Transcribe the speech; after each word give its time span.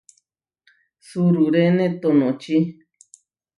Suʼrúrene 1.07 1.85
tonoči. 2.01 2.57